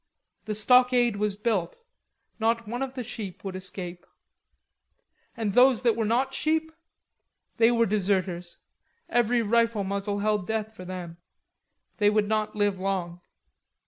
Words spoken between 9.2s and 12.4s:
rifle muzzle held death for them; they would